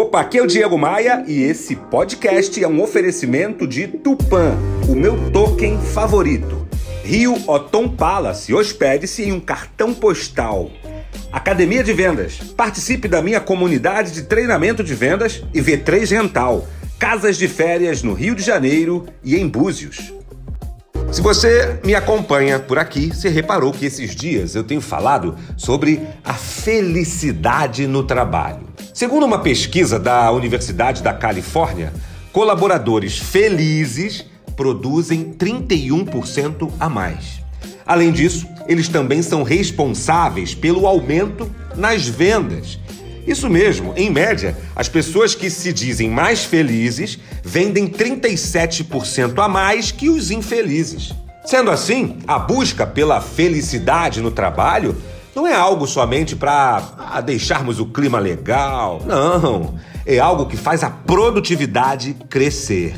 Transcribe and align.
Opa, 0.00 0.22
aqui 0.22 0.38
é 0.38 0.42
o 0.42 0.46
Diego 0.46 0.78
Maia 0.78 1.22
e 1.26 1.42
esse 1.42 1.76
podcast 1.76 2.64
é 2.64 2.66
um 2.66 2.80
oferecimento 2.80 3.66
de 3.66 3.86
Tupan, 3.86 4.56
o 4.88 4.94
meu 4.94 5.30
token 5.30 5.78
favorito. 5.78 6.66
Rio 7.04 7.36
Otom 7.46 7.86
Palace, 7.86 8.54
hospede-se 8.54 9.24
em 9.24 9.32
um 9.32 9.38
cartão 9.38 9.92
postal. 9.92 10.70
Academia 11.30 11.84
de 11.84 11.92
Vendas, 11.92 12.38
participe 12.56 13.08
da 13.08 13.20
minha 13.20 13.42
comunidade 13.42 14.12
de 14.12 14.22
treinamento 14.22 14.82
de 14.82 14.94
vendas 14.94 15.44
e 15.52 15.60
V3 15.60 16.10
Rental, 16.12 16.66
casas 16.98 17.36
de 17.36 17.46
férias 17.46 18.02
no 18.02 18.14
Rio 18.14 18.34
de 18.34 18.42
Janeiro 18.42 19.04
e 19.22 19.36
em 19.36 19.46
Búzios. 19.46 20.14
Se 21.12 21.20
você 21.20 21.78
me 21.84 21.94
acompanha 21.94 22.58
por 22.58 22.78
aqui, 22.78 23.08
você 23.08 23.28
reparou 23.28 23.70
que 23.70 23.84
esses 23.84 24.16
dias 24.16 24.54
eu 24.54 24.64
tenho 24.64 24.80
falado 24.80 25.36
sobre 25.58 26.00
a 26.24 26.32
felicidade 26.32 27.86
no 27.86 28.02
trabalho. 28.02 28.69
Segundo 28.92 29.24
uma 29.24 29.38
pesquisa 29.38 29.98
da 29.98 30.30
Universidade 30.32 31.02
da 31.02 31.12
Califórnia, 31.12 31.92
colaboradores 32.32 33.18
felizes 33.18 34.24
produzem 34.56 35.32
31% 35.32 36.70
a 36.78 36.88
mais. 36.88 37.40
Além 37.86 38.12
disso, 38.12 38.46
eles 38.66 38.88
também 38.88 39.22
são 39.22 39.42
responsáveis 39.42 40.54
pelo 40.54 40.86
aumento 40.86 41.50
nas 41.76 42.06
vendas. 42.06 42.78
Isso 43.26 43.48
mesmo, 43.48 43.92
em 43.96 44.10
média, 44.10 44.56
as 44.74 44.88
pessoas 44.88 45.34
que 45.34 45.48
se 45.48 45.72
dizem 45.72 46.10
mais 46.10 46.44
felizes 46.44 47.18
vendem 47.44 47.86
37% 47.86 49.38
a 49.38 49.48
mais 49.48 49.92
que 49.92 50.08
os 50.08 50.30
infelizes. 50.30 51.12
Sendo 51.44 51.70
assim, 51.70 52.18
a 52.26 52.38
busca 52.38 52.86
pela 52.86 53.20
felicidade 53.20 54.20
no 54.20 54.30
trabalho 54.30 54.96
não 55.34 55.46
é 55.46 55.54
algo 55.54 55.86
somente 55.86 56.34
para 56.34 56.82
ah, 56.98 57.20
deixarmos 57.20 57.78
o 57.78 57.86
clima 57.86 58.18
legal. 58.18 59.00
Não. 59.06 59.74
É 60.04 60.18
algo 60.18 60.46
que 60.46 60.56
faz 60.56 60.82
a 60.82 60.90
produtividade 60.90 62.14
crescer. 62.28 62.96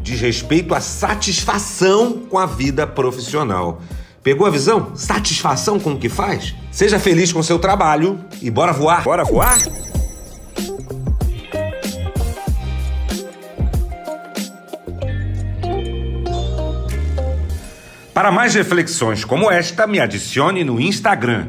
Diz 0.00 0.20
respeito 0.20 0.74
à 0.74 0.80
satisfação 0.80 2.12
com 2.30 2.38
a 2.38 2.46
vida 2.46 2.86
profissional. 2.86 3.82
Pegou 4.22 4.46
a 4.46 4.50
visão? 4.50 4.92
Satisfação 4.94 5.78
com 5.78 5.92
o 5.92 5.98
que 5.98 6.08
faz? 6.08 6.54
Seja 6.70 6.98
feliz 6.98 7.32
com 7.32 7.42
seu 7.42 7.58
trabalho 7.58 8.18
e 8.40 8.50
bora 8.50 8.72
voar. 8.72 9.02
Bora 9.02 9.24
voar? 9.24 9.58
Para 18.14 18.32
mais 18.32 18.54
reflexões 18.54 19.24
como 19.24 19.50
esta, 19.50 19.86
me 19.86 20.00
adicione 20.00 20.64
no 20.64 20.80
Instagram. 20.80 21.48